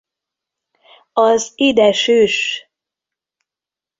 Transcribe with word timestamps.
Az 1.13 1.51
Ide 1.55 1.91
süss! 1.91 2.67